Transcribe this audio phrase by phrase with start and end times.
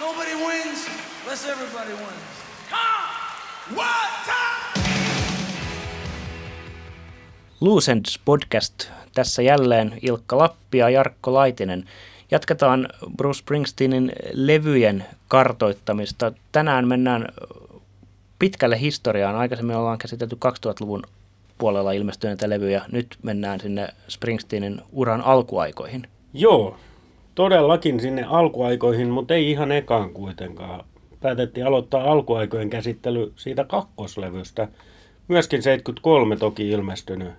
[0.00, 0.88] Nobody wins
[1.22, 2.34] unless everybody wins.
[2.70, 3.76] Come!
[3.76, 4.84] One time!
[7.60, 8.88] Lucents podcast.
[9.14, 11.84] Tässä jälleen Ilkka Lappi ja Jarkko Laitinen.
[12.30, 16.32] Jatketaan Bruce Springsteenin levyjen kartoittamista.
[16.52, 17.28] Tänään mennään
[18.38, 19.36] pitkälle historiaan.
[19.36, 21.02] Aikaisemmin ollaan käsitelty 2000-luvun
[21.58, 22.82] puolella ilmestyneitä levyjä.
[22.92, 26.08] Nyt mennään sinne Springsteenin uran alkuaikoihin.
[26.32, 26.76] Joo,
[27.34, 30.84] todellakin sinne alkuaikoihin, mutta ei ihan ekaan kuitenkaan.
[31.20, 34.68] Päätettiin aloittaa alkuaikojen käsittely siitä kakkoslevystä.
[35.28, 37.32] Myöskin 73 toki ilmestynyt.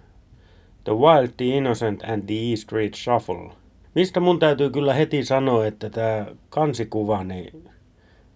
[0.83, 3.51] The Wild, The Innocent and the E Street Shuffle.
[3.95, 7.69] Mistä mun täytyy kyllä heti sanoa, että tämä kansikuva, niin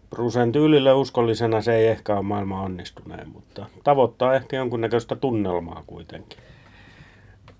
[0.09, 6.39] Brucen tyylille uskollisena se ei ehkä ole maailman onnistuneen, mutta tavoittaa ehkä jonkunnäköistä tunnelmaa kuitenkin.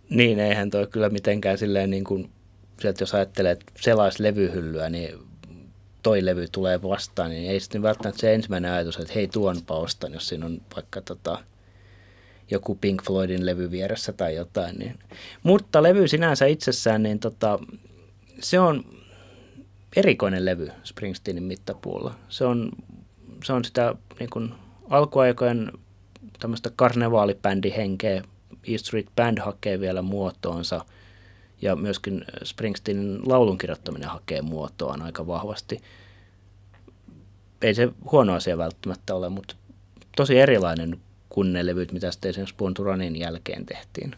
[0.09, 2.29] Niin, eihän toi kyllä mitenkään silleen niin kuin,
[2.81, 5.19] sieltä jos ajattelee, että selais levyhyllyä, niin
[6.03, 10.13] toi levy tulee vastaan, niin ei sitten välttämättä se ensimmäinen ajatus, että hei tuonpa ostan,
[10.13, 11.39] jos siinä on vaikka tota,
[12.51, 14.79] joku Pink Floydin levy vieressä tai jotain.
[14.79, 14.99] Niin.
[15.43, 17.59] Mutta levy sinänsä itsessään, niin tota,
[18.39, 18.85] se on
[19.95, 22.15] erikoinen levy Springsteenin mittapuulla.
[22.29, 22.71] Se on,
[23.43, 24.53] se on sitä niin kuin,
[24.89, 25.71] alkuaikojen
[26.39, 28.23] tämmöistä karnevaalibändihenkeä.
[28.67, 30.85] E Street Band hakee vielä muotoonsa
[31.61, 35.77] ja myöskin Springsteenin laulun kirjoittaminen hakee muotoaan aika vahvasti.
[37.61, 39.55] Ei se huono asia välttämättä ole, mutta
[40.15, 40.99] tosi erilainen
[41.29, 44.15] kuin ne levyt, mitä sitten esimerkiksi Runin jälkeen tehtiin.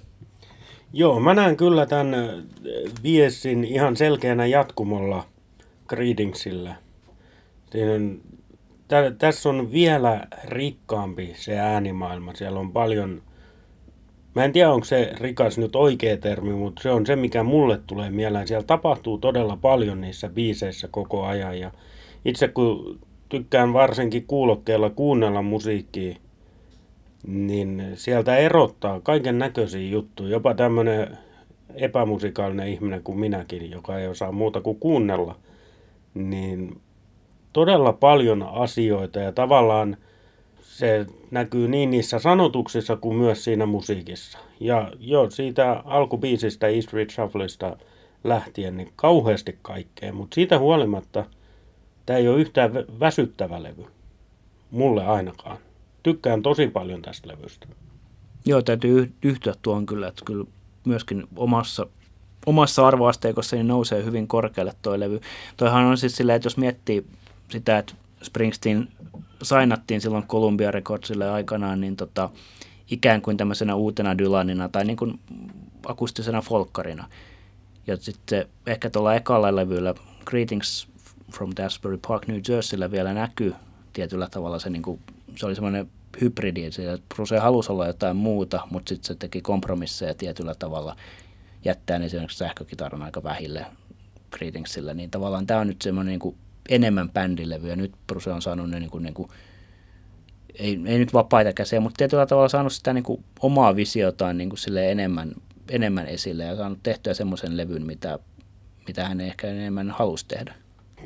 [0.94, 2.16] Joo, mä näen kyllä tämän
[3.03, 5.25] viesin ihan selkeänä jatkumolla
[5.88, 6.75] Greedingsillä.
[8.88, 12.34] tä, tässä on vielä rikkaampi se äänimaailma.
[12.36, 13.22] Siellä on paljon,
[14.35, 17.79] mä en tiedä onko se rikas nyt oikea termi, mutta se on se mikä mulle
[17.87, 18.47] tulee mieleen.
[18.47, 21.71] Siellä tapahtuu todella paljon niissä biiseissä koko ajan ja
[22.25, 26.15] itse kun tykkään varsinkin kuulokkeella kuunnella musiikkia,
[27.28, 30.29] niin sieltä erottaa kaiken näköisiä juttuja.
[30.29, 31.17] Jopa tämmöinen
[31.75, 35.35] epämusikaalinen ihminen kuin minäkin, joka ei osaa muuta kuin kuunnella,
[36.13, 36.81] niin
[37.53, 39.97] todella paljon asioita ja tavallaan
[40.77, 44.37] se näkyy niin niissä sanotuksissa kuin myös siinä musiikissa.
[44.59, 47.77] Ja jo siitä alkubiisistä East Street Shuffleista
[48.23, 51.25] lähtien niin kauheasti kaikkea, mutta siitä huolimatta
[52.05, 53.85] tämä ei ole yhtään väsyttävä levy.
[54.71, 55.57] Mulle ainakaan
[56.03, 57.67] tykkään tosi paljon tästä levystä.
[58.45, 60.45] Joo, täytyy yhtyä tuon kyllä, että kyllä
[60.85, 61.88] myöskin omassa,
[62.45, 65.21] omassa arvoasteikossa niin nousee hyvin korkealle tuo levy.
[65.57, 67.05] Toihan on siis silleen, että jos miettii
[67.49, 67.93] sitä, että
[68.23, 68.88] Springsteen
[69.46, 72.29] sainattiin silloin Columbia Recordsille aikanaan, niin tota,
[72.91, 75.19] ikään kuin tämmöisenä uutena Dylanina tai niin kuin
[75.85, 77.07] akustisena folkkarina.
[77.88, 79.94] Ja sitten ehkä tuolla ekalla levyllä
[80.25, 80.88] Greetings
[81.34, 83.53] from Asbury Park, New Jerseyllä vielä näkyy
[83.94, 85.00] tietyllä tavalla se niin kuin
[85.35, 85.90] se oli semmoinen
[86.22, 90.96] hybridi, että Bruce halusi olla jotain muuta, mutta sitten se teki kompromisseja tietyllä tavalla
[91.66, 93.66] jättäen esimerkiksi sähkökitaran aika vähille
[94.31, 96.35] Greetingsille, niin tavallaan tämä on nyt semmoinen niin kuin
[96.69, 99.29] enemmän bändilevy, ja nyt Bruce on saanut ne niin kuin, niin kuin
[100.55, 104.49] ei, ei nyt vapaita käsiä, mutta tietyllä tavalla saanut sitä niin kuin omaa visiotaan niin
[104.49, 105.31] kuin sille enemmän,
[105.69, 108.19] enemmän esille ja saanut tehtyä semmoisen levyn, mitä,
[108.88, 110.53] mitä hän ehkä enemmän halusi tehdä.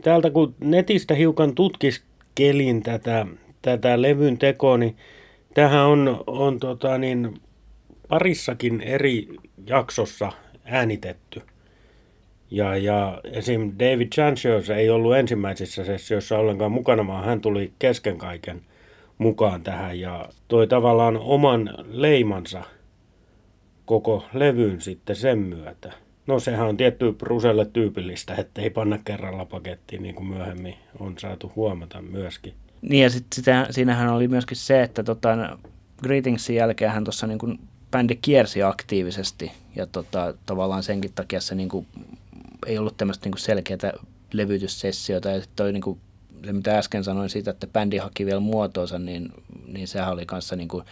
[0.04, 3.26] Täältä kun netistä hiukan tutkiskelin tätä
[3.66, 4.98] tätä levyn tekoa, niin
[5.54, 7.42] tähän on, on tota niin,
[8.08, 9.28] parissakin eri
[9.68, 10.32] jaksossa
[10.66, 11.42] äänitetty.
[12.56, 13.72] Ja, ja esim.
[13.80, 18.62] David Chanchios ei ollut ensimmäisessä sessiossa ollenkaan mukana, vaan hän tuli kesken kaiken
[19.18, 22.64] mukaan tähän ja toi tavallaan oman leimansa
[23.86, 25.94] koko levyyn sitten sen myötä.
[26.28, 31.14] No sehän on tietty Bruselle tyypillistä, että ei panna kerralla pakettiin, niin kuin myöhemmin on
[31.20, 32.54] saatu huomata myöskin.
[32.82, 35.58] Niin ja sit sitä, siinähän oli myöskin se, että tota,
[36.04, 37.60] Greetingsin jälkeen hän tuossa niin
[37.92, 41.88] bändi kiersi aktiivisesti ja tota, tavallaan senkin takia se niin kuin,
[42.66, 43.94] ei ollut tämmöistä niin selkeää
[44.34, 46.00] levytyssessiota ja toi niin kuin,
[46.46, 49.34] se mitä äsken sanoin siitä, että bändi haki vielä muotoonsa, niin,
[49.68, 50.84] niin sehän oli kanssa niin kuin,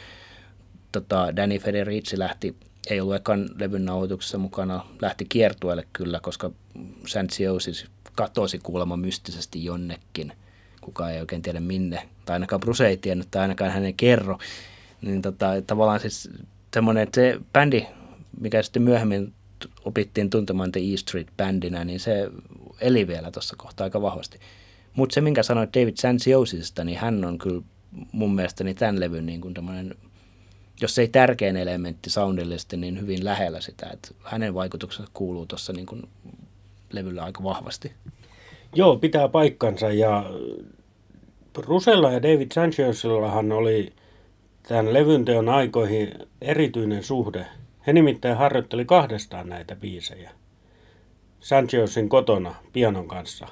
[0.92, 2.56] tota, Danny Federici lähti,
[2.90, 6.52] ei ollut ekan levyn nauhoituksessa mukana, lähti kiertueelle kyllä, koska
[7.08, 7.86] Sanciosis
[8.16, 10.34] katosi kuulemma mystisesti jonnekin–
[10.84, 14.38] kukaan ei oikein tiedä minne, tai ainakaan Bruce ei tiennyt, tai ainakaan hän ei kerro.
[15.02, 16.30] Niin tota, tavallaan siis
[16.74, 17.86] semmoinen, että se bändi,
[18.40, 19.34] mikä sitten myöhemmin
[19.86, 22.30] opittiin tuntemaan The E Street bändinä, niin se
[22.82, 24.40] eli vielä tuossa kohtaa aika vahvasti.
[24.94, 27.62] Mutta se, minkä sanoit David Sanciosista, niin hän on kyllä
[28.12, 29.54] mun mielestäni tämän levyn niin kuin
[30.82, 35.88] jos ei tärkein elementti soundillisesti, niin hyvin lähellä sitä, että hänen vaikutuksensa kuuluu tuossa niin
[36.92, 37.92] levyllä aika vahvasti.
[38.76, 40.26] Joo, pitää paikkansa ja
[41.58, 43.94] Rusella ja David Sanchezillahan oli
[44.68, 47.46] tämän levynteon aikoihin erityinen suhde.
[47.88, 50.32] He nimittäin harjoitteli kahdestaan näitä biisejä.
[51.40, 53.48] Sanchezin kotona pianon kanssa.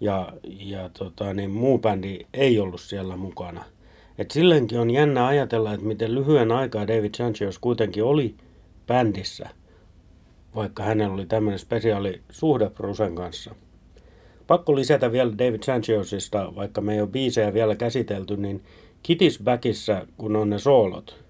[0.00, 3.64] Ja, ja tota, niin muu bändi ei ollut siellä mukana.
[4.18, 8.34] Et silleenkin on jännä ajatella, että miten lyhyen aikaa David Sanchez kuitenkin oli
[8.86, 9.48] bändissä,
[10.54, 13.54] vaikka hänellä oli tämmöinen spesiaali suhde Brusen kanssa.
[14.46, 18.62] Pakko lisätä vielä David Sanchezista, vaikka me ei ole biisejä vielä käsitelty, niin
[19.08, 21.24] Kitty's Backissa, kun on ne soolot,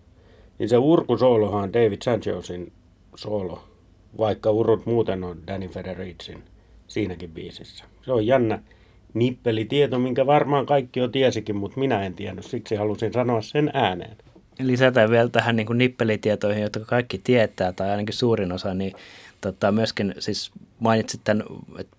[0.61, 2.73] niin se urkusoolohan on David Sanchezin
[3.15, 3.65] soolo,
[4.19, 6.43] vaikka urut muuten on Danny Federicin
[6.89, 7.85] siinäkin biisissä.
[8.03, 8.63] Se on jännä
[9.15, 14.17] nippelitieto, minkä varmaan kaikki jo tiesikin, mutta minä en tiennyt, siksi halusin sanoa sen ääneen.
[14.59, 18.93] Lisätään vielä tähän niin nippelitietoihin, jotka kaikki tietää, tai ainakin suurin osa, niin
[19.41, 21.43] tota, myöskin siis mainitsit tämän,
[21.79, 21.97] että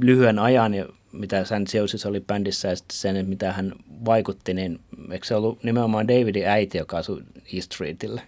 [0.00, 0.72] lyhyen ajan,
[1.12, 3.72] mitä San Joses oli bändissä ja sitten sen, mitä hän
[4.04, 4.80] vaikutti, niin
[5.12, 7.22] eikö se ollut nimenomaan Davidin äiti, joka asui
[7.54, 8.22] East Streetillä?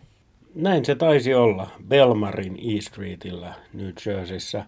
[0.55, 4.65] Näin se taisi olla, Belmarin East Streetillä New Jerseyssä.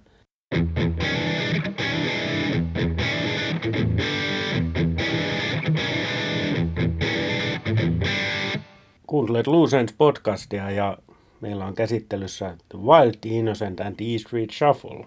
[9.06, 10.98] Kuuntelet Loose podcastia ja
[11.40, 15.06] meillä on käsittelyssä The Wild, Innocent and East Street Shuffle.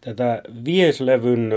[0.00, 1.52] Tätä vieslevyn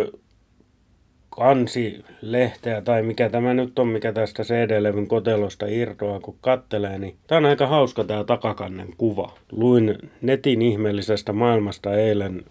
[1.36, 7.38] kansilehteä tai mikä tämä nyt on, mikä tästä CD-levyn kotelosta irtoaa, kun kattelee, niin tämä
[7.38, 9.34] on aika hauska tämä takakannen kuva.
[9.52, 12.46] Luin netin ihmeellisestä maailmasta eilen,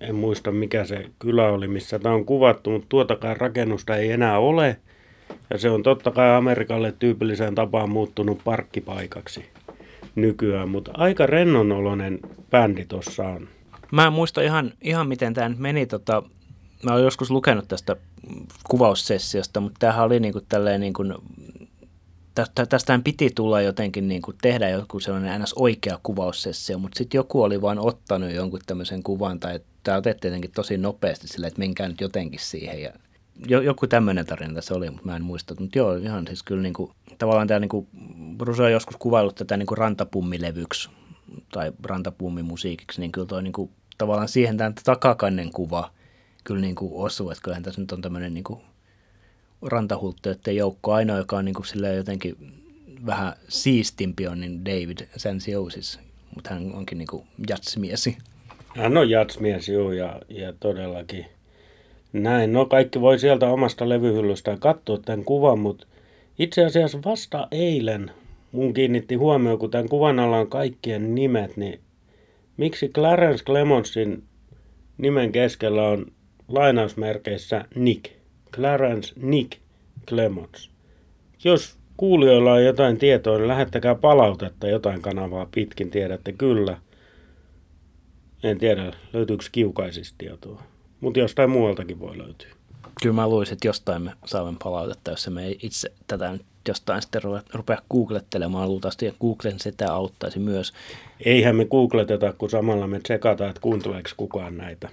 [0.00, 4.38] en muista mikä se kylä oli, missä tämä on kuvattu, mutta tuotakaan rakennusta ei enää
[4.38, 4.76] ole.
[5.50, 9.44] Ja se on totta kai Amerikalle tyypilliseen tapaan muuttunut parkkipaikaksi
[10.14, 12.18] nykyään, mutta aika rennonoloinen
[12.50, 13.48] bändi tuossa on.
[13.92, 15.86] Mä en muista ihan, ihan miten tämä meni.
[15.86, 16.22] Tota,
[16.84, 17.96] mä olen joskus lukenut tästä
[18.68, 21.14] kuvaussessiosta, mutta tämähän oli niin kuin tälleen niin kuin,
[22.34, 25.52] tästä, tästähän piti tulla jotenkin niin kuin tehdä joku sellainen ns.
[25.52, 30.50] oikea kuvaussessio, mutta sitten joku oli vain ottanut jonkun tämmöisen kuvan, tai tämä otettiin tietenkin
[30.50, 32.92] tosi nopeasti sille, että menkää nyt jotenkin siihen, ja
[33.62, 35.54] joku tämmöinen tarina se oli, mutta mä en muista.
[35.60, 37.88] Mutta joo, ihan siis kyllä niin kuin, tavallaan tämä niin kuin,
[38.64, 40.90] on joskus kuvailut tätä niin kuin rantapummilevyksi
[41.52, 45.90] tai rantapummimusiikiksi, niin kyllä toi niin kuin, tavallaan siihen tämän takakannen kuva
[46.44, 48.60] kyllä niin kuin osuu, että kyllähän tässä nyt on tämmöinen niin kuin
[49.62, 50.92] rantahulttijoiden joukko.
[50.92, 52.36] Ainoa, joka on niin kuin jotenkin
[53.06, 56.00] vähän siistimpi on niin David Sansiosis,
[56.34, 58.16] mutta hän onkin niin kuin jatsmiesi.
[58.76, 61.26] Hän on jatsmies, joo, ja, ja todellakin
[62.12, 62.52] näin.
[62.52, 65.86] No kaikki voi sieltä omasta levyhyllystä katsoa tämän kuvan, mutta
[66.38, 68.10] itse asiassa vasta eilen
[68.52, 71.80] mun kiinnitti huomioon, kun tämän kuvan alla on kaikkien nimet, niin
[72.56, 74.22] miksi Clarence Clemonsin
[74.98, 76.06] nimen keskellä on
[76.48, 78.12] lainausmerkeissä Nick.
[78.52, 79.58] Clarence Nick
[80.08, 80.70] Clemons.
[81.44, 86.78] Jos kuulijoilla on jotain tietoa, niin lähettäkää palautetta jotain kanavaa pitkin, tiedätte kyllä.
[88.42, 90.62] En tiedä, löytyykö kiukaisista tietoa,
[91.00, 92.48] mutta jostain muualtakin voi löytyä.
[93.02, 97.02] Kyllä mä luulisin, että jostain me saamme palautetta, jos me ei itse tätä nyt jostain
[97.02, 97.22] sitten
[97.54, 98.68] rupea googlettelemaan.
[98.68, 100.72] Luultavasti Googlen sitä auttaisi myös.
[101.24, 104.88] Eihän me googleteta, kun samalla me tsekataan, että kuunteleeko kukaan näitä.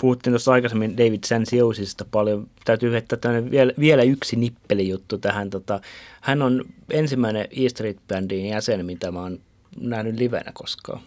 [0.00, 2.46] Puhuttiin tuossa aikaisemmin David Sansiosista paljon.
[2.64, 5.50] Täytyy heittää vielä, vielä yksi nippelijuttu tähän.
[5.50, 5.80] Tota,
[6.20, 9.38] hän on ensimmäinen E Street Bandin jäsen, mitä mä oon
[9.80, 11.00] nähnyt livenä koskaan.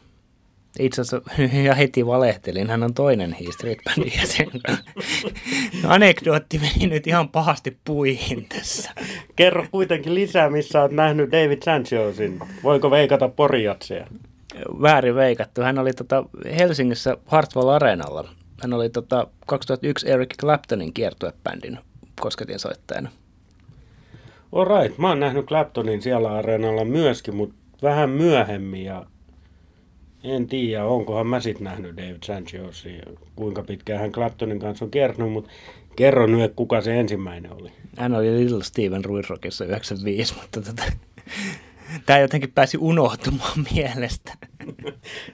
[0.79, 1.31] Itse asiassa,
[1.67, 4.47] ja heti valehtelin, hän on toinen E Street Bandin jäsen.
[5.83, 8.91] No, anekdootti meni nyt ihan pahasti puihin tässä.
[9.35, 12.39] Kerro kuitenkin lisää, missä olet nähnyt David Sanchosin.
[12.63, 14.07] Voiko veikata porjatsia?
[14.81, 15.61] Väärin veikattu.
[15.61, 16.23] Hän oli tota
[16.57, 18.29] Helsingissä Hartwall Areenalla
[18.63, 21.79] hän oli tota 2001 Eric Claptonin kiertuebändin
[22.21, 23.09] kosketin soittajana.
[24.51, 29.05] Alright, mä oon nähnyt Claptonin siellä areenalla myöskin, mutta vähän myöhemmin ja
[30.23, 33.03] en tiedä, onkohan mä sit nähnyt David Sanchosia,
[33.35, 35.51] kuinka pitkään hän Claptonin kanssa on kiertänyt, mutta
[35.95, 37.71] kerro nyt, kuka se ensimmäinen oli.
[37.97, 40.83] Hän oli Little Steven Ruisrockissa 95, mutta tota,
[42.05, 44.33] tämä jotenkin pääsi unohtumaan mielestä.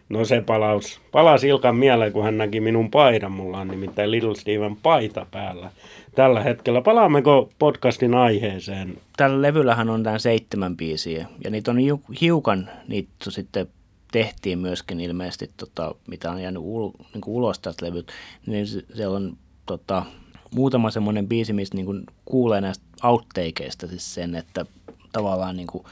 [0.10, 3.32] No se palaus, palasi Ilkan mieleen, kun hän näki minun paidan.
[3.32, 5.72] Mulla on nimittäin Little Steven paita päällä
[6.16, 6.82] tällä hetkellä.
[6.82, 8.98] Palaammeko podcastin aiheeseen?
[9.18, 11.78] Tällä levyllähän on tämän seitsemän biisiä ja niitä on
[12.22, 13.68] hiukan, niitä sitten
[14.12, 18.12] tehtiin myöskin ilmeisesti, tota, mitä on jäänyt ul, niin kuin ulos tästä levyt,
[18.46, 20.06] niin siellä on tota,
[20.52, 24.66] muutama semmoinen biisi, missä niin kuin kuulee näistä outtakeista siis sen, että
[25.12, 25.84] tavallaan niin kuin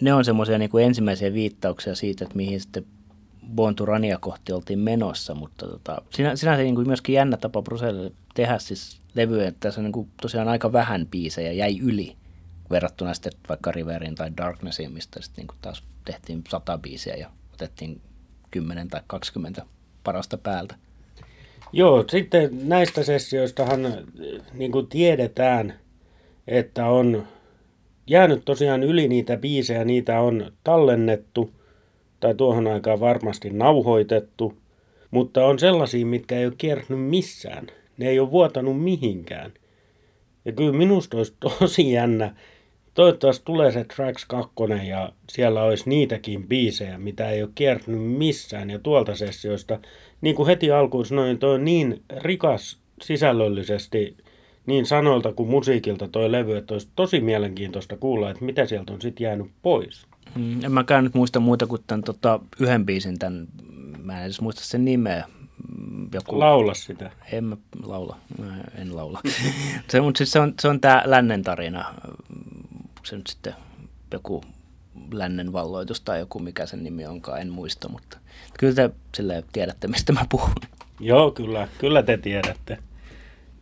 [0.00, 2.86] ne on semmoisia niin kuin ensimmäisiä viittauksia siitä, että mihin sitten
[3.84, 8.58] Runia kohti oltiin menossa, mutta tota, sinä, sinänsä niin kuin myöskin jännä tapa Bruselle tehdä
[8.58, 12.16] siis levyä, että tässä on niin kuin tosiaan aika vähän biisejä, jäi yli
[12.70, 17.30] verrattuna sitten vaikka Riverin tai Darknessiin, mistä sitten niin kuin taas tehtiin sata biisiä ja
[17.52, 18.00] otettiin
[18.50, 19.62] 10 tai 20
[20.04, 20.74] parasta päältä.
[21.72, 23.80] Joo, sitten näistä sessioistahan
[24.52, 25.74] niin kuin tiedetään,
[26.46, 27.28] että on
[28.08, 31.50] jäänyt tosiaan yli niitä biisejä, niitä on tallennettu
[32.20, 34.54] tai tuohon aikaan varmasti nauhoitettu,
[35.10, 37.66] mutta on sellaisia, mitkä ei ole kiertynyt missään.
[37.98, 39.52] Ne ei ole vuotanut mihinkään.
[40.44, 42.34] Ja kyllä minusta olisi tosi jännä,
[42.94, 44.52] toivottavasti tulee se Tracks 2
[44.88, 48.70] ja siellä olisi niitäkin biisejä, mitä ei ole kiertynyt missään.
[48.70, 49.80] Ja tuolta sessioista,
[50.20, 54.16] niin kuin heti alkuun sanoin, toi on niin rikas sisällöllisesti
[54.68, 59.02] niin sanoilta kuin musiikilta toi levy, että olisi tosi mielenkiintoista kuulla, että mitä sieltä on
[59.02, 60.06] sitten jäänyt pois.
[60.34, 63.48] Mm, en mäkään nyt muista muuta kuin tämän tota, yhden biisin, tämän,
[64.02, 65.24] mä en edes muista sen nimeä.
[65.78, 66.38] Mm, joku...
[66.38, 67.10] Laula sitä.
[67.32, 69.20] En mä laula, mä en laula.
[69.88, 71.94] se, mutta siis se on, se on tämä lännen tarina.
[73.04, 73.54] Se nyt sitten
[74.12, 74.44] joku
[75.12, 78.18] lännen valloitus tai joku, mikä sen nimi onkaan, en muista, mutta
[78.58, 80.54] kyllä te silleen tiedätte, mistä mä puhun.
[81.00, 82.78] Joo, kyllä, kyllä te tiedätte.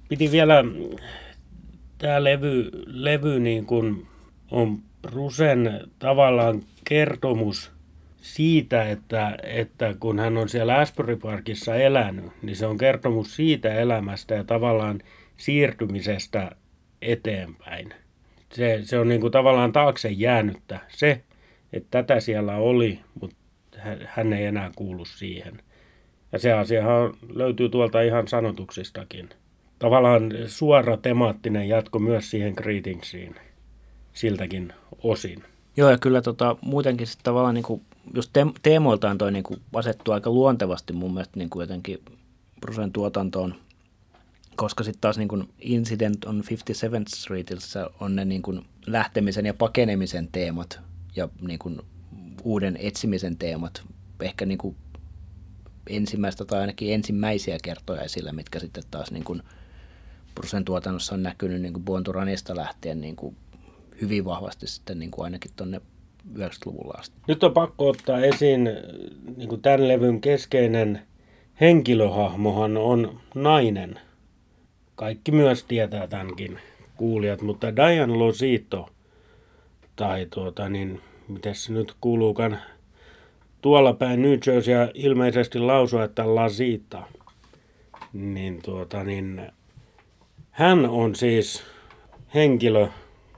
[0.08, 0.64] Piti vielä,
[1.98, 4.06] tämä levy, levy niin kuin
[4.50, 7.72] on Rusen tavallaan kertomus
[8.16, 13.74] siitä, että, että kun hän on siellä Asbury Parkissa elänyt, niin se on kertomus siitä
[13.74, 15.00] elämästä ja tavallaan
[15.36, 16.50] siirtymisestä
[17.02, 17.94] eteenpäin.
[18.52, 20.80] Se, se on niin kuin tavallaan taakse jäänyttä.
[20.88, 21.20] Se,
[21.72, 23.36] että tätä siellä oli, mutta
[24.04, 25.60] hän ei enää kuulu siihen.
[26.32, 29.28] Ja se asiahan löytyy tuolta ihan sanotuksistakin.
[29.78, 33.34] Tavallaan suora temaattinen jatko myös siihen greetingsiin
[34.12, 35.44] siltäkin osin.
[35.76, 37.82] Joo, ja kyllä tota, muutenkin sitten tavallaan niin kuin,
[38.14, 41.98] just te- teemoiltaan toi niin kuin asettuu aika luontevasti mun mielestä niin kuin jotenkin
[42.60, 43.54] Brusen tuotantoon,
[44.56, 49.54] koska sitten taas niin kuin Incident on 57th Streetissä on ne niin kuin lähtemisen ja
[49.54, 50.80] pakenemisen teemat
[51.16, 51.80] ja niin kuin
[52.44, 53.82] uuden etsimisen teemat
[54.20, 54.76] ehkä niin kuin
[55.86, 59.42] ensimmäistä tai ainakin ensimmäisiä kertoja esillä, mitkä sitten taas niin kuin
[60.36, 63.36] Brusen tuotannossa on näkynyt niin kuin Bonturanista lähtien niin kuin
[64.00, 65.80] hyvin vahvasti sitten niin kuin ainakin tuonne
[66.34, 67.16] 90-luvulla asti.
[67.28, 68.70] Nyt on pakko ottaa esiin
[69.36, 71.02] niin kuin tämän levyn keskeinen
[71.60, 74.00] henkilöhahmohan on nainen.
[74.94, 76.58] Kaikki myös tietää tämänkin
[76.96, 78.88] kuulijat, mutta Diane Losito,
[79.96, 82.58] tai tuota niin, miten se nyt kuuluukaan,
[83.60, 87.02] tuolla päin New Jersey ilmeisesti lausua, että Lasita,
[88.12, 89.52] niin tuota niin,
[90.56, 91.62] hän on siis
[92.34, 92.86] henkilö,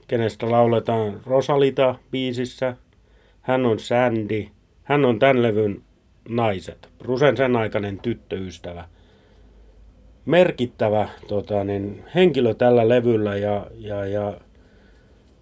[0.09, 2.77] kenestä lauletaan Rosalita biisissä.
[3.41, 4.47] Hän on Sandy.
[4.83, 5.83] Hän on tämän levyn
[6.29, 6.89] naiset.
[7.01, 8.85] Rusen sen aikainen tyttöystävä.
[10.27, 14.35] Merkittävä tota, niin, henkilö tällä levyllä ja, ja, ja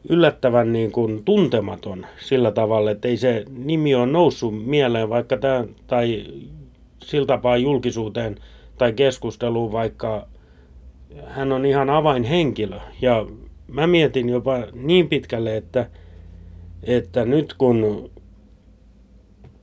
[0.08, 5.64] yllättävän niin kuin, tuntematon sillä tavalla, että ei se nimi ole noussut mieleen vaikka tämä,
[5.86, 6.24] tai
[7.02, 8.36] sillä tapaa julkisuuteen
[8.78, 10.26] tai keskusteluun, vaikka
[11.26, 12.80] hän on ihan avainhenkilö.
[13.02, 13.26] Ja
[13.68, 15.90] mä mietin jopa niin pitkälle, että,
[16.82, 18.10] että nyt kun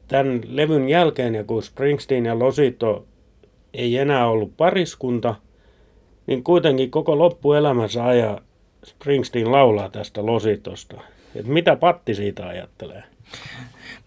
[0.07, 3.05] tämän levyn jälkeen ja kun Springsteen ja Losito
[3.73, 5.35] ei enää ollut pariskunta,
[6.27, 8.41] niin kuitenkin koko loppuelämänsä aja
[8.85, 11.01] Springsteen laulaa tästä Lositosta.
[11.35, 13.03] Et mitä Patti siitä ajattelee?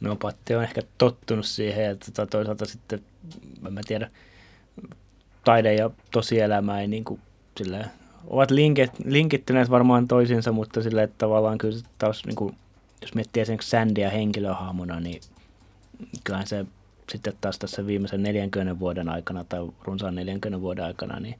[0.00, 3.00] No Patti on ehkä tottunut siihen, että tota toisaalta sitten,
[3.70, 4.10] mä tiedä,
[5.44, 7.20] taide ja tosielämä ei niin kuin,
[7.58, 7.90] silleen,
[8.26, 12.54] ovat linkit, linkittyneet varmaan toisiinsa, mutta sillä että tavallaan kyllä taas, niin kuin,
[13.02, 15.20] jos miettii esimerkiksi Sandia henkilöhahmona, niin
[16.24, 16.66] kyllähän se
[17.12, 21.38] sitten taas tässä viimeisen 40 vuoden aikana tai runsaan 40 vuoden aikana, niin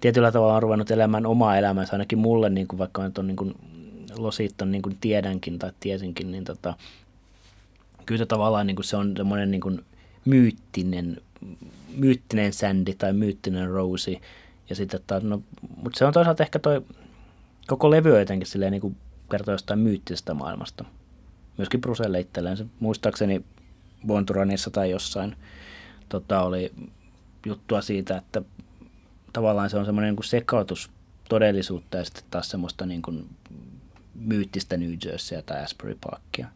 [0.00, 3.54] tietyllä tavalla on ruvennut elämään omaa elämänsä, ainakin mulle, niin kuin vaikka on niin kuin
[4.16, 6.74] Lositon niin kuin tiedänkin tai tiesinkin, niin tota,
[8.06, 9.84] kyllä se tavallaan niin kuin se on semmoinen niin kuin
[10.24, 11.16] myyttinen,
[11.96, 14.20] myyttinen Sandy tai myyttinen Rosie,
[14.70, 15.42] ja sitten taas, no,
[15.76, 16.84] mutta se on toisaalta ehkä toi
[17.66, 18.96] koko levy jotenkin silleen niin kuin
[19.30, 20.84] kertoo jostain myyttisestä maailmasta.
[21.58, 22.56] Myöskin Bruselle itselleen.
[22.56, 23.44] Se, muistaakseni
[24.06, 25.36] Bonturanissa tai jossain
[26.08, 26.72] tota, oli
[27.46, 28.42] juttua siitä, että
[29.32, 30.90] tavallaan se on semmoinen niin sekautus
[31.28, 33.28] todellisuutta ja sitten taas semmoista niin kuin
[34.14, 36.48] myyttistä New Jerseyä tai Asbury Parkia.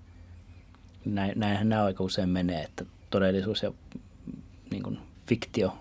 [1.05, 3.73] Näin, näinhän nämä aika usein menee, että todellisuus ja
[4.71, 5.79] niin kuin fiktio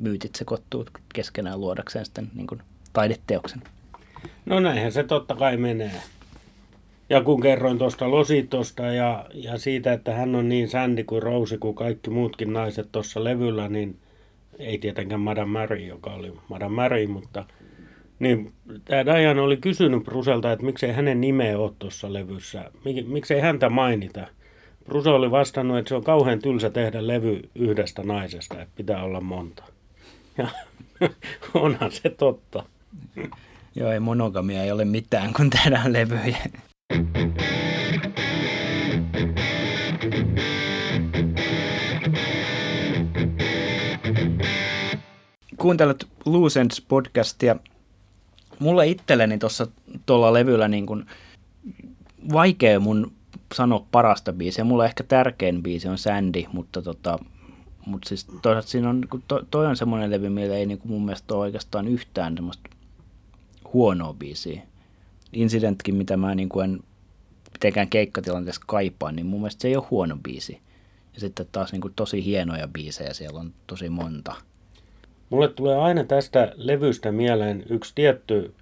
[0.00, 3.62] myytit sekoittuu keskenään luodakseen sitten niin kuin taideteoksen.
[4.46, 5.92] No näinhän se totta kai menee.
[7.10, 11.58] Ja kun kerroin tuosta Lositosta ja, ja siitä, että hän on niin Sandy kuin Rosi
[11.58, 13.98] kuin kaikki muutkin naiset tuossa levyllä, niin
[14.58, 17.44] ei tietenkään Madame Mary, joka oli Madame Mary, mutta
[18.18, 18.52] niin
[18.84, 23.68] tämä Diana oli kysynyt Bruselta, että miksei hänen nimeä ole tuossa levyssä, Mik, miksei häntä
[23.68, 24.26] mainita.
[24.84, 29.20] Bruse oli vastannut, että se on kauhean tylsä tehdä levy yhdestä naisesta, että pitää olla
[29.20, 29.64] monta.
[30.40, 30.48] Ja
[31.54, 32.64] onhan se totta.
[33.74, 36.38] Joo, ei monogamia ei ole mitään, kun tehdään levyjä.
[45.56, 47.56] Kuuntelet Loose Ends podcastia.
[48.58, 49.66] Mulle itselleni tuossa
[50.06, 51.06] tuolla levyllä niin kun,
[52.32, 53.12] vaikea mun
[53.54, 54.64] sanoa parasta biisiä.
[54.64, 57.18] Mulla ehkä tärkein biisi on Sandy, mutta tota,
[57.86, 61.34] mutta siis toisaalta siinä on, to, toi on semmoinen levy, millä ei kuin mun mielestä
[61.34, 62.70] ole oikeastaan yhtään semmoista
[63.72, 64.62] huonoa biisiä.
[65.32, 66.80] Incidentkin, mitä mä niin kuin en
[67.52, 70.60] mitenkään keikkatilanteessa kaipaan, niin mun mielestä se ei ole huono biisi.
[71.14, 74.34] Ja sitten taas niin kuin tosi hienoja biisejä siellä on tosi monta.
[75.30, 78.54] Mulle tulee aina tästä levystä mieleen yksi tietty,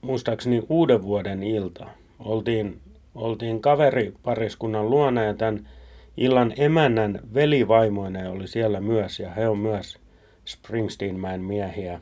[0.00, 1.86] muistaakseni uuden vuoden ilta.
[2.18, 2.80] Oltiin,
[3.14, 5.68] oltiin kaveripariskunnan luona ja tämän
[6.16, 9.98] illan emännän velivaimoinen oli siellä myös ja he on myös
[10.44, 12.00] Springsteenmäen miehiä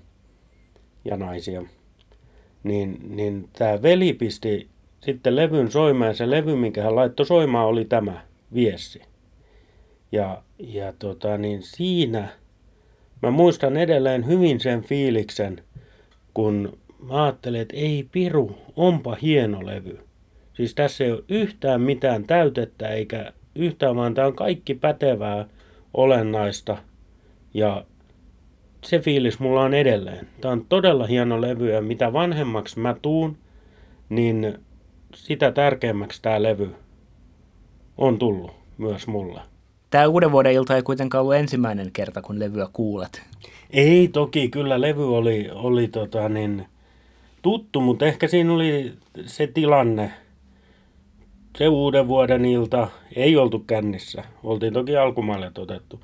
[1.04, 1.62] ja naisia.
[2.62, 4.68] Niin, niin tämä veli pisti
[5.00, 8.22] sitten levyn soimaan ja se levy, minkä hän laittoi soimaan, oli tämä
[8.54, 9.02] viessi.
[10.12, 12.28] Ja, ja tota, niin siinä
[13.22, 15.62] mä muistan edelleen hyvin sen fiiliksen,
[16.34, 19.98] kun mä ajattelin, että ei piru, onpa hieno levy.
[20.54, 25.46] Siis tässä ei ole yhtään mitään täytettä eikä yhtään, vaan tämä on kaikki pätevää,
[25.94, 26.76] olennaista
[27.54, 27.84] ja
[28.84, 30.28] se fiilis mulla on edelleen.
[30.40, 33.36] Tämä on todella hieno levy ja mitä vanhemmaksi mä tuun,
[34.08, 34.58] niin
[35.14, 36.70] sitä tärkeämmäksi tämä levy
[37.98, 39.40] on tullut myös mulle.
[39.90, 43.22] Tämä uuden vuoden ilta ei kuitenkaan ollut ensimmäinen kerta, kun levyä kuulet.
[43.70, 46.66] Ei toki, kyllä levy oli, oli tota niin,
[47.42, 48.92] tuttu, mutta ehkä siinä oli
[49.26, 50.12] se tilanne,
[51.60, 54.24] se uuden vuoden ilta ei oltu kännissä.
[54.42, 56.00] Oltiin toki alkumaille otettu.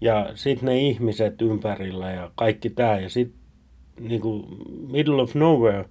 [0.00, 2.98] Ja sitten ne ihmiset ympärillä ja kaikki tämä.
[2.98, 3.40] Ja sitten
[4.00, 4.22] niin
[4.90, 5.84] Middle of Nowhere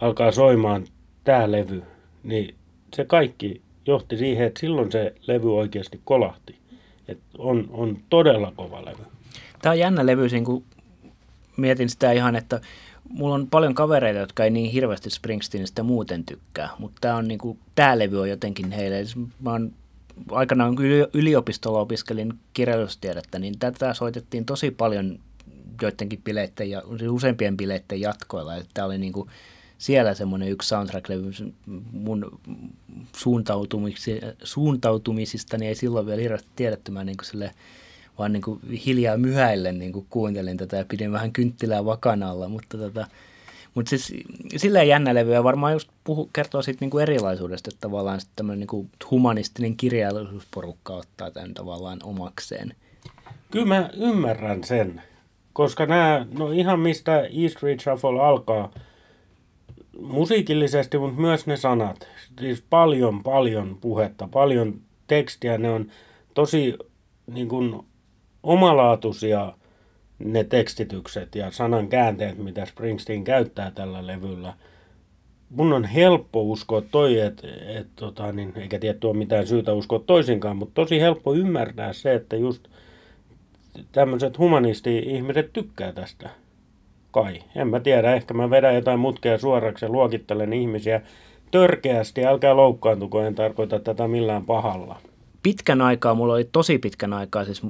[0.00, 0.84] alkaa soimaan
[1.24, 1.82] tämä levy.
[2.22, 2.54] Niin
[2.94, 6.54] se kaikki johti siihen, että silloin se levy oikeasti kolahti.
[7.08, 9.02] Et on, on todella kova levy.
[9.62, 10.64] Tämä on jännä levy, kun
[11.56, 12.60] mietin sitä ihan, että
[13.08, 17.58] mulla on paljon kavereita, jotka ei niin hirveästi Springsteenistä muuten tykkää, mutta tämä on niinku,
[17.94, 19.04] levy on jotenkin heille.
[19.40, 19.72] Mä oon
[20.30, 20.76] aikanaan
[21.14, 25.18] yliopistolla opiskelin kirjallisuustiedettä, niin tätä soitettiin tosi paljon
[25.82, 28.52] joidenkin bileiden ja useimpien bileiden jatkoilla.
[28.74, 29.28] Tämä oli niinku
[29.78, 31.52] siellä semmoinen yksi soundtrack-levy
[31.92, 32.40] mun
[34.44, 36.90] suuntautumisista, niin ei silloin vielä hirveästi tiedetty.
[36.90, 37.54] Mä niinku sille,
[38.18, 42.78] vaan niin kuin hiljaa myhäillen niin kuin kuuntelin tätä ja pidin vähän kynttilää vakanalla, mutta
[42.78, 43.06] tota,
[43.74, 44.14] mutta siis
[44.56, 48.36] silleen jännä levy ja varmaan just puhu, kertoo siitä niin kuin erilaisuudesta, että tavallaan sitten
[48.36, 52.74] tämmöinen niin kuin humanistinen kirjallisuusporukka ottaa tämän tavallaan omakseen.
[53.50, 55.02] Kyllä mä ymmärrän sen,
[55.52, 58.72] koska nämä, no ihan mistä East Street Shuffle alkaa,
[60.00, 62.08] musiikillisesti, mutta myös ne sanat.
[62.40, 65.58] Siis paljon, paljon puhetta, paljon tekstiä.
[65.58, 65.90] Ne on
[66.34, 66.74] tosi
[67.26, 67.86] niin kuin,
[68.42, 69.52] omalaatuisia
[70.18, 74.54] ne tekstitykset ja sanan käänteet, mitä Springsteen käyttää tällä levyllä.
[75.50, 79.98] Mun on helppo uskoa toi, että et, tota, niin, eikä tietty ole mitään syytä uskoa
[79.98, 82.68] toisinkaan, mutta tosi helppo ymmärtää se, että just
[83.92, 86.30] tämmöiset humanisti-ihmiset tykkää tästä.
[87.10, 87.42] Kai.
[87.56, 91.00] En mä tiedä, ehkä mä vedän jotain mutkeja suoraksi ja luokittelen ihmisiä
[91.50, 92.26] törkeästi.
[92.26, 94.96] Älkää loukkaantuko, en tarkoita tätä millään pahalla.
[95.42, 97.62] Pitkän aikaa, mulla oli tosi pitkän aikaa, siis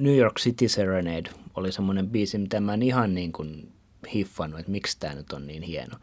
[0.00, 3.72] New York City Serenade oli semmoinen biisi, mitä mä en ihan niin kuin
[4.14, 5.96] hiffannut, että miksi tämä nyt on niin hieno.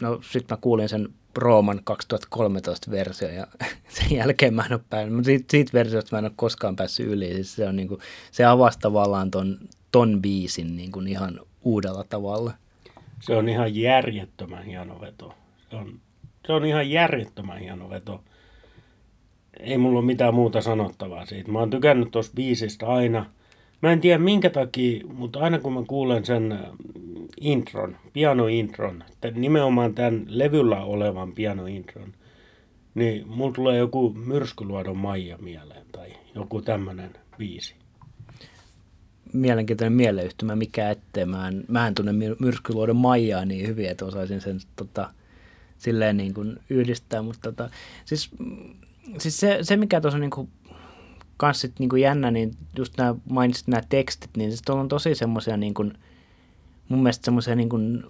[0.00, 3.46] No sitten mä kuulin sen Rooman 2013 versio ja
[3.98, 7.34] sen jälkeen mä en ole päässyt, siitä, siitä versiosta mä en ole koskaan päässyt yli.
[7.34, 9.58] Siis se, on niin kuin, se avasi tavallaan ton,
[9.92, 12.52] ton biisin niin kuin ihan uudella tavalla.
[13.20, 15.34] Se on ihan järjettömän hieno veto.
[15.70, 16.00] Se on,
[16.46, 18.24] se on ihan järjettömän hieno veto
[19.62, 21.52] ei mulla ole mitään muuta sanottavaa siitä.
[21.52, 23.26] Mä oon tykännyt tuosta biisistä aina.
[23.82, 26.58] Mä en tiedä minkä takia, mutta aina kun mä kuulen sen äh,
[27.40, 32.12] intron, pianointron, nimenomaan tämän levyllä olevan pianointron,
[32.94, 37.74] niin mulla tulee joku myrskyluodon Maija mieleen tai joku tämmönen biisi.
[39.32, 41.26] Mielenkiintoinen mieleyhtymä, mikä ettei.
[41.26, 45.10] Mä en, mä en tunne myrskyluodon Maijaa niin hyvin, että osaisin sen tota,
[45.78, 47.70] silleen niin kuin yhdistää, mutta tota,
[48.04, 48.30] siis,
[49.18, 50.48] siis se, se, mikä tuossa on niin kuin
[51.36, 55.14] kans sit niin kuin jännä, niin just nämä mainitsit nämä tekstit, niin siis on tosi
[55.14, 55.92] semmoisia niin kuin,
[56.88, 58.04] mun mielestä semmoisia niin kuin,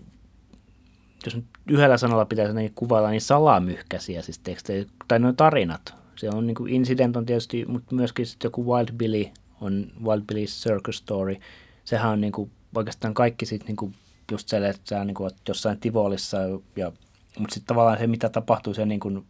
[1.24, 5.94] jos nyt yhdellä sanalla pitäisi niin kuvailla, niin salamyhkäisiä siis tekstejä, tai noin tarinat.
[6.16, 9.24] Se on niin kuin Incident on tietysti, mutta myöskin sitten joku Wild Billy
[9.60, 11.36] on Wild Billy's Circus Story.
[11.84, 13.94] Sehän on niin kuin, oikeastaan kaikki sitten niin kuin
[14.32, 16.38] just se, että sä niin kuin, jossain Tivolissa,
[16.76, 16.92] ja,
[17.38, 19.24] mutta sitten tavallaan se, mitä tapahtuu se niin kuin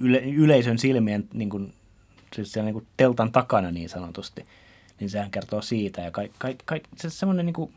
[0.00, 1.72] yle, yleisön silmien niin kuin,
[2.34, 4.44] siis siellä niin kuin teltan takana niin sanotusti,
[5.00, 6.00] niin sehän kertoo siitä.
[6.00, 7.72] Ja kaik, kaik, kaik, se semmoinen niin kuin,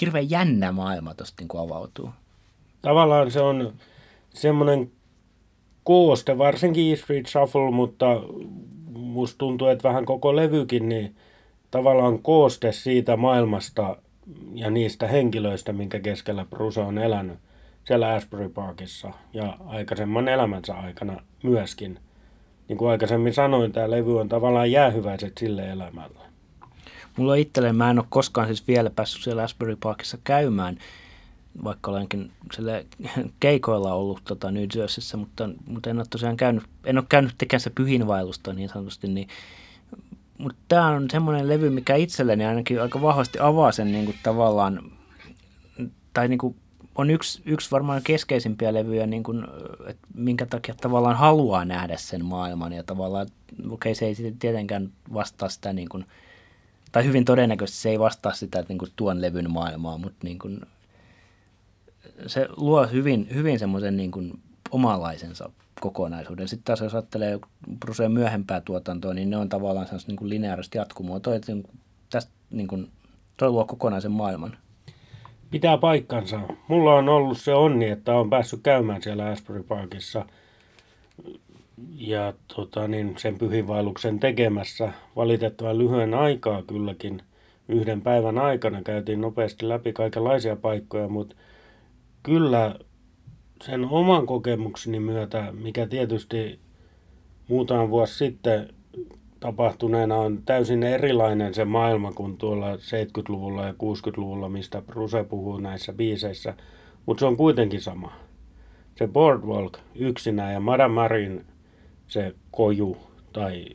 [0.00, 2.10] hirveän jännä maailma tuosta niin avautuu.
[2.82, 3.72] Tavallaan se on
[4.34, 4.90] semmoinen
[5.84, 8.06] kooste, varsinkin E Street Shuffle, mutta
[8.88, 11.16] musta tuntuu, että vähän koko levykin, niin
[11.70, 13.96] tavallaan kooste siitä maailmasta
[14.54, 17.38] ja niistä henkilöistä, minkä keskellä Bruce on elänyt
[17.88, 21.98] siellä Asbury Parkissa ja aikaisemman elämänsä aikana myöskin.
[22.68, 26.18] Niin kuin aikaisemmin sanoin, tämä levy on tavallaan jäähyväiset sille elämälle.
[27.16, 30.78] Mulla itselleen, mä en ole koskaan siis vielä päässyt siellä Asbury Parkissa käymään,
[31.64, 32.86] vaikka olenkin sille
[33.40, 37.70] keikoilla ollut tota New Jerseyssä, mutta, mutta en ole tosiaan käynyt, en ole käynyt tekemässä
[37.74, 39.28] pyhinvailusta niin sanotusti, niin
[40.38, 44.92] mutta tämä on semmoinen levy, mikä itselleni ainakin aika vahvasti avaa sen niin kuin tavallaan,
[46.14, 46.56] tai niin kuin
[46.98, 49.44] on yksi, yksi varmaan keskeisimpiä levyjä, niin kuin,
[49.86, 53.26] että minkä takia tavallaan haluaa nähdä sen maailman ja tavallaan,
[53.70, 56.04] okei se ei tietenkään vastaa sitä niin kuin,
[56.92, 60.60] tai hyvin todennäköisesti se ei vastaa sitä niin kuin tuon levyn maailmaa, mutta niin kuin,
[62.26, 64.38] se luo hyvin, hyvin semmoisen niin kuin
[64.70, 66.48] omanlaisensa kokonaisuuden.
[66.48, 67.38] Sitten taas jos ajattelee
[67.80, 71.20] Bruseen myöhempää tuotantoa, niin ne on tavallaan semmoista niin lineaarista jatkumoa.
[71.20, 71.52] Toi, että
[72.10, 72.90] tästä niin kuin,
[73.36, 74.56] toi luo kokonaisen maailman.
[75.50, 76.40] Pitää paikkansa.
[76.68, 80.26] Mulla on ollut se onni, että on päässyt käymään siellä Asbury Parkissa
[81.96, 87.22] ja tota, niin sen pyhinvaelluksen tekemässä valitettavan lyhyen aikaa kylläkin.
[87.68, 91.36] Yhden päivän aikana käytiin nopeasti läpi kaikenlaisia paikkoja, mutta
[92.22, 92.74] kyllä
[93.64, 96.60] sen oman kokemukseni myötä, mikä tietysti
[97.48, 98.74] muutama vuosi sitten
[99.40, 105.92] tapahtuneena on täysin erilainen se maailma kuin tuolla 70-luvulla ja 60-luvulla, mistä Bruce puhuu näissä
[105.92, 106.54] biiseissä,
[107.06, 108.12] mutta se on kuitenkin sama.
[108.96, 111.44] Se Boardwalk yksinä ja Madame Marin
[112.06, 112.96] se koju
[113.32, 113.66] tai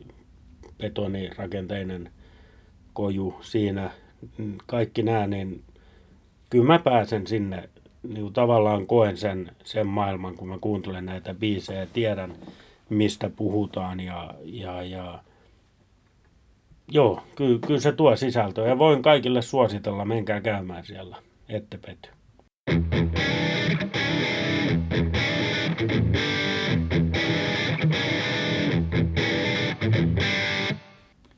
[0.78, 2.10] betonirakenteinen
[2.94, 3.92] koju siinä,
[4.66, 5.64] kaikki nämä, niin
[6.50, 7.70] kyllä mä pääsen sinne
[8.04, 12.34] niin tavallaan koen sen, sen maailman, kun mä kuuntelen näitä biisejä ja tiedän,
[12.90, 15.24] mistä puhutaan ja, ja, ja
[16.92, 21.18] joo, kyllä, kyllä se tuo sisältöä ja voin kaikille suositella, menkää käymään siellä,
[21.50, 22.10] ette pety.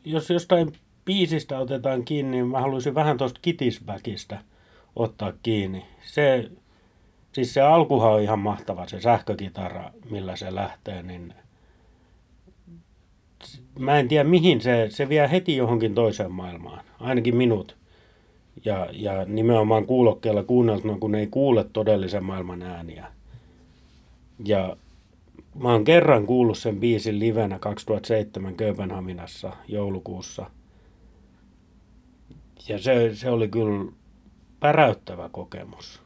[0.05, 0.73] Jos jostain
[1.05, 4.37] biisistä otetaan kiinni, niin mä haluaisin vähän tuosta Kitisbackista–
[4.95, 5.85] ottaa kiinni.
[6.01, 6.49] Se,
[7.31, 11.33] siis se alkuhan on ihan mahtava, se sähkökitara, millä se lähtee, niin
[13.79, 17.77] mä en tiedä mihin se, se vie heti johonkin toiseen maailmaan, ainakin minut.
[18.65, 23.07] Ja, ja nimenomaan kuulokkeella kuunneltuna, kun ei kuule todellisen maailman ääniä.
[24.45, 24.77] Ja
[25.55, 30.51] mä oon kerran kuullut sen biisin livenä 2007 Kööpenhaminassa joulukuussa.
[32.67, 33.91] Ja se, se oli kyllä
[34.59, 36.01] päräyttävä kokemus.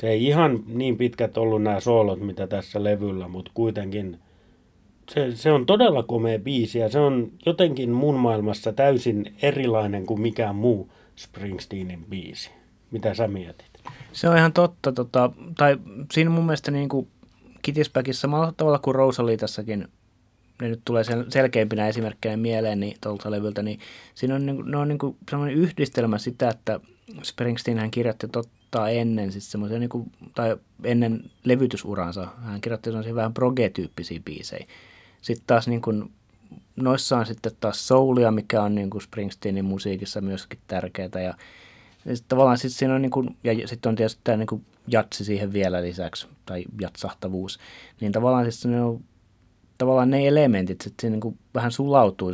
[0.00, 4.18] Se ei ihan niin pitkät ollut nämä soolot, mitä tässä levyllä, mutta kuitenkin
[5.14, 10.20] se, se on todella komea biisi ja se on jotenkin mun maailmassa täysin erilainen kuin
[10.20, 12.50] mikään muu Springsteenin biisi.
[12.90, 13.66] Mitä sä mietit?
[14.12, 14.92] Se on ihan totta.
[14.92, 15.76] Tota, tai
[16.12, 17.08] siinä mun mielestä niin kuin
[17.62, 19.88] Kitispäkissä samalla tavalla kuin Rosalitassakin
[20.62, 23.78] ne nyt tulee sel- selkeimpinä esimerkkeinä mieleen niin tuolta levyltä, niin
[24.14, 26.80] siinä on, niin, ne on niin kuin sellainen yhdistelmä sitä, että
[27.22, 34.20] Springsteen hän kirjoitti totta ennen, siis niin kuin, tai ennen levytysuransa, hän kirjoitti vähän proge-tyyppisiä
[34.24, 34.66] biisejä.
[35.20, 36.12] Sitten taas niin kuin,
[36.76, 41.08] noissa on sitten taas soulia, mikä on niin kuin Springsteenin musiikissa myöskin tärkeää.
[41.14, 41.34] Ja,
[42.04, 44.64] ja sitten tavallaan sitten siinä on, niin kuin, ja sitten on tietysti tämä niin kuin
[44.86, 47.58] jatsi siihen vielä lisäksi, tai jatsahtavuus.
[48.00, 49.04] Niin tavallaan siis ne on
[49.78, 52.32] tavallaan ne elementit, että se niin kuin vähän sulautuu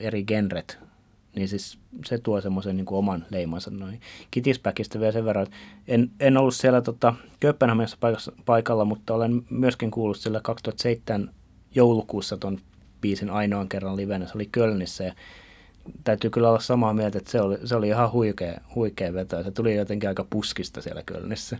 [0.00, 0.78] eri genret
[1.38, 4.00] niin siis se tuo semmoisen niin oman leimansa noin.
[4.30, 5.56] Kitispäkistä vielä sen verran, että
[5.88, 7.98] en, en ollut siellä tota, Kööpenhaminassa
[8.44, 11.30] paikalla, mutta olen myöskin kuullut sillä 2007
[11.74, 12.58] joulukuussa ton
[13.00, 14.26] biisin ainoan kerran livenä.
[14.26, 15.14] Se oli Kölnissä ja
[16.04, 19.42] täytyy kyllä olla samaa mieltä, että se oli, se oli ihan huikea, huikea veto.
[19.42, 21.58] Se tuli jotenkin aika puskista siellä Kölnissä.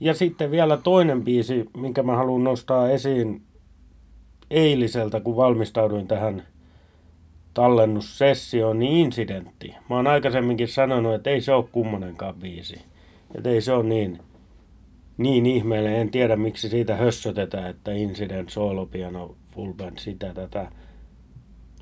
[0.00, 3.42] Ja sitten vielä toinen biisi, minkä mä haluan nostaa esiin
[4.50, 6.42] eiliseltä, kun valmistauduin tähän
[7.54, 9.74] tallennussessioon, niin incidentti.
[9.90, 12.80] Mä oon aikaisemminkin sanonut, että ei se ole kummonenkaan biisi.
[13.34, 14.18] Että ei se ole niin,
[15.18, 16.00] niin ihmeellinen.
[16.00, 20.72] En tiedä, miksi siitä hössötetään, että incident, solo piano, full band, sitä, tätä.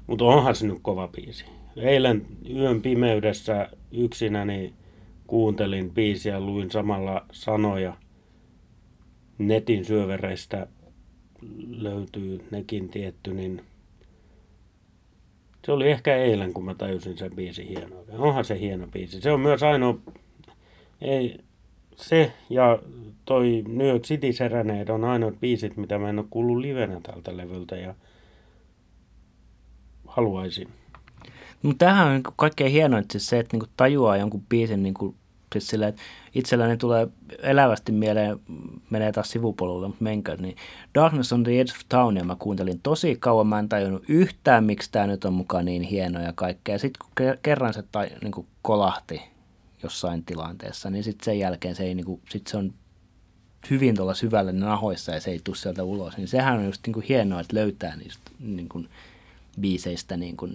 [0.06, 1.44] Mutta onhan se nyt kova biisi.
[1.76, 4.74] Eilen yön pimeydessä yksinäni
[5.26, 7.96] kuuntelin biisiä, luin samalla sanoja
[9.38, 10.66] netin syövereistä
[11.68, 13.62] löytyy nekin tietty, niin
[15.64, 18.18] se oli ehkä eilen, kun mä tajusin sen biisin hienouden.
[18.18, 19.20] Onhan se hieno biisi.
[19.20, 19.98] Se on myös ainoa,
[21.00, 21.38] ei,
[21.96, 22.78] se ja
[23.24, 27.36] toi New York City Serenade on ainoat biisit, mitä mä en ole kuullut livenä tältä
[27.36, 27.94] levyltä ja
[30.06, 30.68] haluaisin.
[31.62, 35.14] Mutta tämähän on niinku kaikkein hienointa siis se, että niinku tajuaa jonkun biisin niinku,
[35.52, 36.02] siis sillä, että
[36.34, 37.08] itselläni tulee
[37.42, 38.40] elävästi mieleen,
[38.90, 40.56] menee taas sivupolulle, mutta menkää, niin
[40.94, 44.64] Darkness on the Edge of Town, ja mä kuuntelin tosi kauan, mä en tajunnut yhtään,
[44.64, 46.78] miksi tämä nyt on mukaan niin hieno ja kaikkea.
[46.78, 49.35] Sitten kun kerran se tai, niinku kolahti
[49.86, 52.74] jossain tilanteessa, niin sitten sen jälkeen se ei, niinku, sit se on
[53.70, 57.02] hyvin tuolla syvällä nahoissa ja se ei tule sieltä ulos, niin sehän on just niinku
[57.08, 58.84] hienoa, että löytää niistä niinku,
[59.60, 60.48] biiseistä niinku,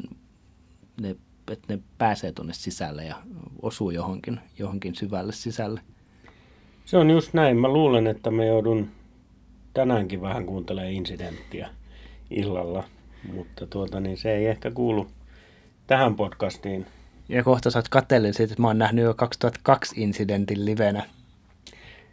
[1.51, 3.15] että ne pääsee tuonne sisälle ja
[3.61, 5.81] osuu johonkin, johonkin syvälle sisälle.
[6.85, 7.57] Se on just näin.
[7.57, 8.91] Mä luulen, että me joudun
[9.73, 11.69] tänäänkin vähän kuuntelemaan insidenttiä
[12.29, 12.83] illalla,
[13.33, 15.07] mutta tuota, niin se ei ehkä kuulu
[15.87, 16.85] tähän podcastiin.
[17.31, 21.03] Ja kohta sä oot kateellinen siitä, että mä oon nähnyt jo 2002 incidentin livenä.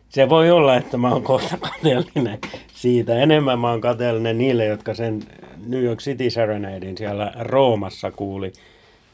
[0.09, 2.39] Se voi olla, että mä oon kohta kateellinen
[2.75, 3.15] siitä.
[3.15, 5.23] Enemmän mä oon kateellinen niille, jotka sen
[5.67, 8.53] New York City Serenadein siellä Roomassa kuuli.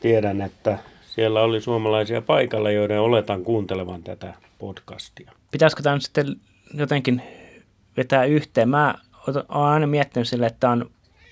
[0.00, 5.32] Tiedän, että siellä oli suomalaisia paikalla, joiden oletan kuuntelevan tätä podcastia.
[5.50, 6.36] Pitäisikö tämä sitten
[6.74, 7.22] jotenkin
[7.96, 8.68] vetää yhteen?
[8.68, 8.94] Mä
[9.26, 10.90] oon aina miettinyt sille, että tämä on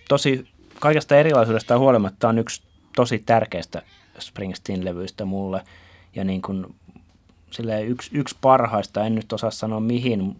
[0.09, 0.49] tosi,
[0.81, 2.63] kaikesta erilaisuudesta huolimatta on yksi
[2.97, 3.83] tosi tärkeistä
[4.19, 5.63] Springsteen-levyistä mulle.
[6.15, 6.75] Ja niin kuin,
[7.87, 10.37] yksi, yksi parhaista, en nyt osaa sanoa mihin,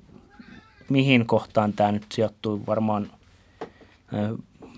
[0.89, 3.11] mihin kohtaan tämä nyt sijoittuu varmaan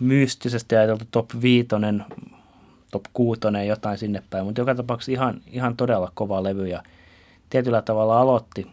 [0.00, 2.04] mystisesti ajateltu top viitonen,
[2.90, 6.82] top kuutonen, jotain sinne päin, mutta joka tapauksessa ihan, ihan todella kova levy ja
[7.50, 8.66] tietyllä tavalla aloitti,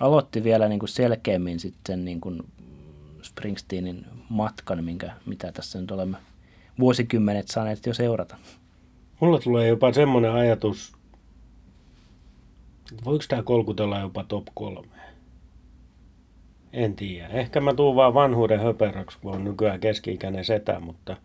[0.00, 2.42] aloitti vielä niin kuin selkeämmin sitten niin kuin
[3.22, 6.16] Springsteenin matkan, minkä, mitä tässä nyt olemme
[6.78, 8.36] vuosikymmenet saaneet jo seurata.
[9.20, 10.92] Mulla tulee jopa semmoinen ajatus,
[12.92, 15.00] että voiko tämä kolkutella jopa top kolme?
[16.72, 17.28] En tiedä.
[17.28, 21.16] Ehkä mä tuun vaan vanhuuden höperöksi, kun on nykyään keski-ikäinen setä, mutta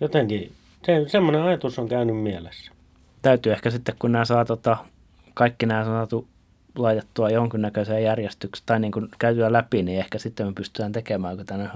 [0.00, 0.52] jotenkin
[0.86, 2.72] se, semmoinen ajatus on käynyt mielessä.
[3.22, 4.76] Täytyy ehkä sitten, kun nämä saa tota,
[5.34, 6.28] kaikki nämä saatu
[6.76, 11.68] laitettua jonkinnäköiseen järjestykseen tai niin kuin käytyä läpi, niin ehkä sitten me pystytään tekemään tänne,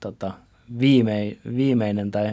[0.00, 0.32] tota,
[0.78, 2.26] viime, viimeinen tai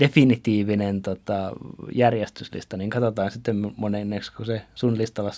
[0.00, 1.52] definitiivinen tota,
[1.92, 5.30] järjestyslista, niin katsotaan sitten monenneksi, kun se sun listalla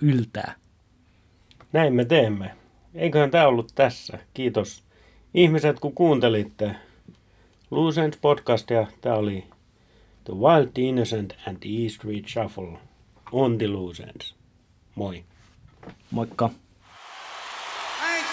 [0.00, 0.54] yltää.
[1.72, 2.50] Näin me teemme.
[2.94, 4.18] Eiköhän tämä ollut tässä.
[4.34, 4.84] Kiitos
[5.34, 6.76] ihmiset, kun kuuntelitte
[7.70, 8.86] Loose Ends podcastia.
[9.00, 9.44] Tämä oli
[10.24, 12.78] The Wild, the Innocent and the E Street Shuffle
[13.32, 14.34] on the Loose Ends.
[14.94, 15.24] Moi.
[16.10, 16.50] Moikka.
[17.98, 18.30] Thanks.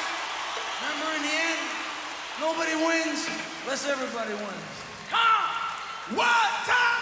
[0.82, 1.60] Remember in the end,
[2.39, 3.30] nobody wins
[3.63, 4.83] unless everybody wins.
[6.10, 6.18] Come!
[6.18, 6.93] What time?